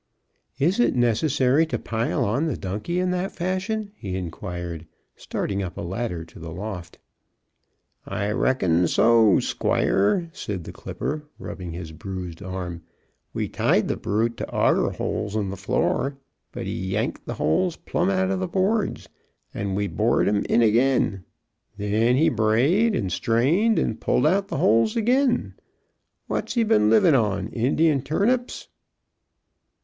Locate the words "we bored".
19.75-20.27